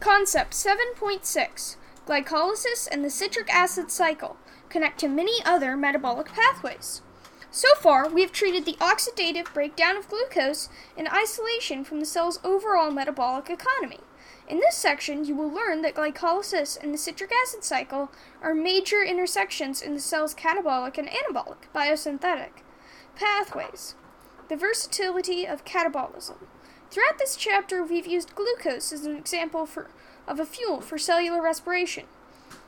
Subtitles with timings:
[0.00, 4.36] Concept 7.6 Glycolysis and the citric acid cycle
[4.68, 7.02] connect to many other metabolic pathways.
[7.50, 12.38] So far, we have treated the oxidative breakdown of glucose in isolation from the cell's
[12.44, 14.00] overall metabolic economy.
[14.46, 19.02] In this section, you will learn that glycolysis and the citric acid cycle are major
[19.02, 22.62] intersections in the cell's catabolic and anabolic biosynthetic
[23.16, 23.94] pathways.
[24.48, 26.36] The versatility of catabolism.
[26.90, 29.88] Throughout this chapter, we've used glucose as an example for,
[30.26, 32.04] of a fuel for cellular respiration.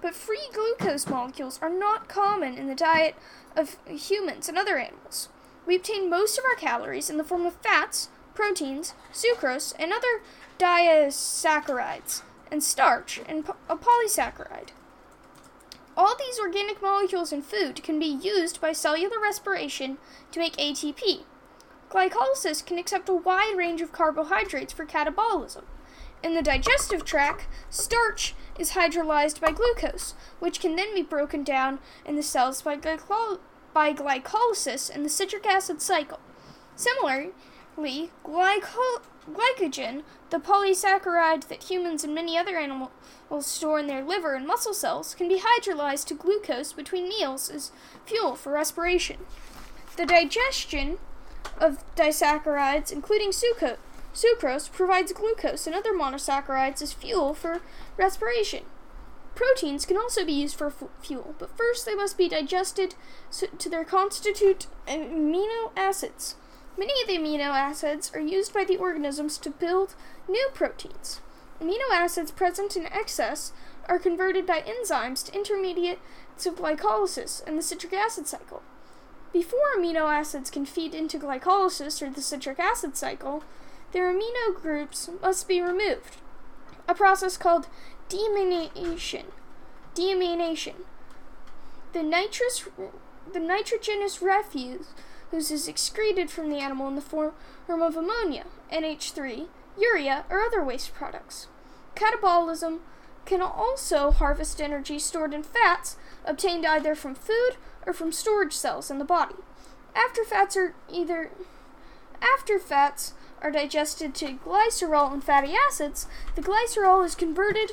[0.00, 3.14] But free glucose molecules are not common in the diet
[3.56, 5.28] of humans and other animals.
[5.66, 10.22] We obtain most of our calories in the form of fats, proteins, sucrose, and other
[10.58, 14.70] disaccharides, and starch, and a polysaccharide.
[15.96, 19.98] All these organic molecules in food can be used by cellular respiration
[20.32, 21.24] to make ATP,
[21.92, 25.64] Glycolysis can accept a wide range of carbohydrates for catabolism.
[26.22, 31.80] In the digestive tract, starch is hydrolyzed by glucose, which can then be broken down
[32.06, 33.40] in the cells by, glycol-
[33.74, 36.18] by glycolysis in the citric acid cycle.
[36.76, 37.32] Similarly,
[38.24, 42.90] glyco- glycogen, the polysaccharide that humans and many other animals
[43.40, 47.70] store in their liver and muscle cells, can be hydrolyzed to glucose between meals as
[48.06, 49.18] fuel for respiration.
[49.96, 50.98] The digestion
[51.58, 53.76] of disaccharides, including sucrose,
[54.14, 57.60] sucrose, provides glucose and other monosaccharides as fuel for
[57.96, 58.64] respiration.
[59.34, 62.94] Proteins can also be used for f- fuel, but first they must be digested
[63.30, 66.36] so, to their constitute amino acids.
[66.76, 69.94] Many of the amino acids are used by the organisms to build
[70.28, 71.20] new proteins.
[71.60, 73.52] Amino acids present in excess
[73.88, 75.98] are converted by enzymes to intermediate
[76.38, 78.62] to glycolysis and the citric acid cycle.
[79.32, 83.42] Before amino acids can feed into glycolysis or the citric acid cycle,
[83.92, 86.16] their amino groups must be removed,
[86.86, 87.66] a process called
[88.10, 89.24] deamination.
[89.94, 90.74] Deamination.
[91.92, 92.68] The nitrous,
[93.32, 94.88] the nitrogenous refuse
[95.32, 97.32] is excreted from the animal in the form
[97.68, 99.46] of ammonia, NH3,
[99.78, 101.48] urea, or other waste products.
[101.94, 102.80] Catabolism
[103.24, 107.56] can also harvest energy stored in fats obtained either from food
[107.86, 109.34] or from storage cells in the body.
[109.94, 111.30] After fats are either
[112.22, 116.06] after fats are digested to glycerol and fatty acids,
[116.36, 117.72] the glycerol is converted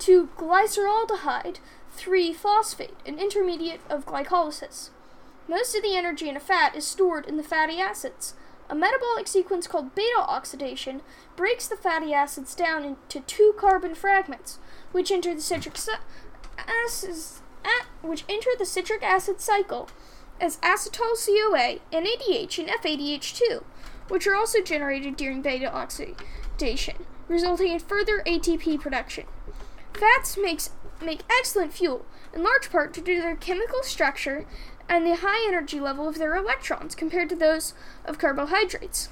[0.00, 1.56] to glyceraldehyde
[1.92, 4.90] 3 phosphate, an intermediate of glycolysis.
[5.48, 8.34] Most of the energy in a fat is stored in the fatty acids.
[8.68, 11.00] A metabolic sequence called beta oxidation
[11.36, 14.58] breaks the fatty acids down into two carbon fragments,
[14.92, 15.76] which enter the citric
[16.58, 17.16] acid
[18.02, 19.88] which enter the citric acid cycle
[20.40, 23.62] as acetyl CoA, NADH, and FADH2,
[24.08, 26.96] which are also generated during beta oxidation,
[27.28, 29.24] resulting in further ATP production.
[29.94, 30.70] Fats makes,
[31.02, 34.46] make excellent fuel, in large part due to their chemical structure
[34.88, 37.74] and the high energy level of their electrons compared to those
[38.04, 39.08] of carbohydrates.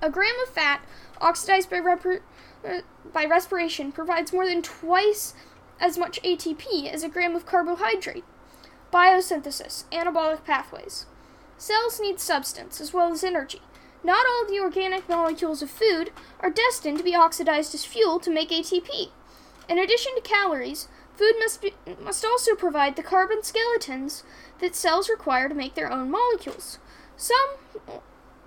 [0.00, 0.84] A gram of fat
[1.20, 2.80] oxidized by, uh,
[3.12, 5.34] by respiration provides more than twice
[5.80, 8.24] as much ATP as a gram of carbohydrate.
[8.92, 11.06] Biosynthesis, anabolic pathways.
[11.56, 13.60] Cells need substance as well as energy.
[14.04, 18.30] Not all the organic molecules of food are destined to be oxidized as fuel to
[18.30, 19.10] make ATP.
[19.68, 24.22] In addition to calories, food must, be, must also provide the carbon skeletons
[24.60, 26.78] that cells require to make their own molecules.
[27.16, 27.56] Some,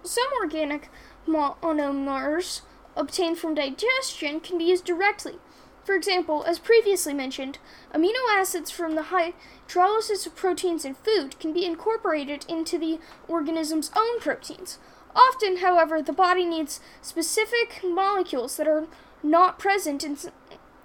[0.04, 0.90] some organic
[1.28, 2.62] monomers
[2.96, 5.36] obtained from digestion can be used directly
[5.84, 7.58] for example, as previously mentioned,
[7.94, 13.92] amino acids from the hydrolysis of proteins in food can be incorporated into the organism's
[13.96, 14.78] own proteins.
[15.16, 18.88] Often, however, the body needs specific molecules that are
[19.24, 20.18] not present in,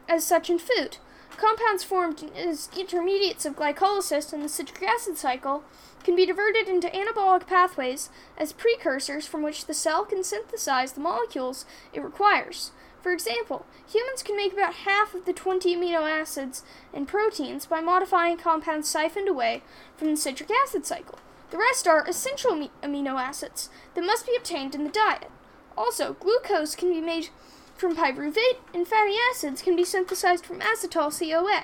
[0.08, 0.98] as such in food.
[1.36, 5.62] Compounds formed as intermediates of glycolysis in the citric acid cycle
[6.02, 8.08] can be diverted into anabolic pathways
[8.38, 12.72] as precursors from which the cell can synthesize the molecules it requires.
[13.06, 17.80] For example, humans can make about half of the 20 amino acids and proteins by
[17.80, 19.62] modifying compounds siphoned away
[19.96, 21.20] from the citric acid cycle.
[21.52, 25.30] The rest are essential amino acids that must be obtained in the diet.
[25.78, 27.28] Also, glucose can be made
[27.76, 31.62] from pyruvate, and fatty acids can be synthesized from acetyl CoA.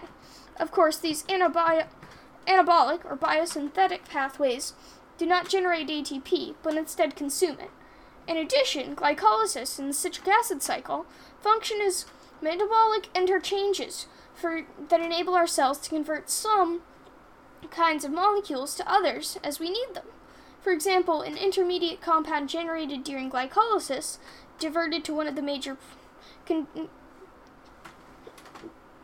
[0.61, 1.89] Of course, these anabolic
[2.47, 4.75] or biosynthetic pathways
[5.19, 7.71] do not generate ATP, but instead consume it.
[8.27, 11.07] In addition, glycolysis in the citric acid cycle
[11.41, 12.07] function as
[12.41, 16.83] metabolic interchanges for, that enable our cells to convert some
[17.71, 20.07] kinds of molecules to others as we need them.
[20.61, 24.19] For example, an intermediate compound generated during glycolysis
[24.59, 25.77] diverted to one of the major
[26.47, 26.69] con-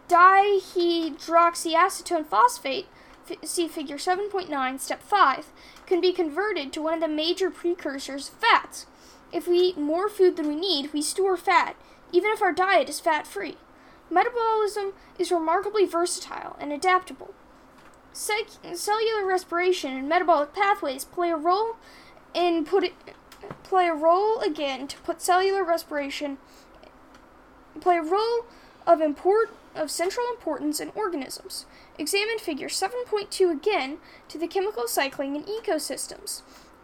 [0.09, 2.87] dihydroxyacetone phosphate,
[3.45, 5.47] see figure 7.9, step 5,
[5.87, 8.87] can be converted to one of the major precursors of fats.
[9.33, 11.77] If we eat more food than we need, we store fat,
[12.13, 13.57] even if our diet is fat free.
[14.11, 17.35] Metabolism is remarkably versatile and adaptable.
[18.13, 21.77] cellular respiration and metabolic pathways play a role
[22.35, 22.95] in put it,
[23.63, 26.39] play a role again to put cellular respiration
[27.81, 28.45] play a role
[28.89, 31.67] of import of central importance in organisms.
[31.99, 33.99] Examine figure 7.2 again
[34.29, 36.41] to the chemical cycling in ecosystems.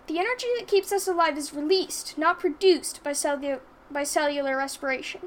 [0.06, 3.14] The energy that keeps us alive is released, not produced by,
[3.90, 5.22] by cellular respiration.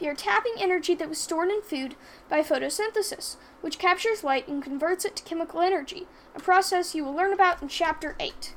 [0.00, 1.94] We are tapping energy that was stored in food
[2.28, 7.14] by photosynthesis, which captures light and converts it to chemical energy, a process you will
[7.14, 8.54] learn about in Chapter 8.